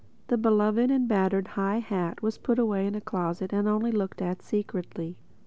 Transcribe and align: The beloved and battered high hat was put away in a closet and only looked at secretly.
The 0.29 0.37
beloved 0.39 0.89
and 0.89 1.07
battered 1.07 1.49
high 1.49 1.77
hat 1.77 2.23
was 2.23 2.39
put 2.39 2.57
away 2.57 2.87
in 2.87 2.95
a 2.95 3.01
closet 3.01 3.53
and 3.53 3.67
only 3.67 3.91
looked 3.91 4.19
at 4.19 4.41
secretly. 4.41 5.19